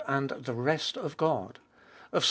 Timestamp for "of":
0.97-1.15, 2.11-2.19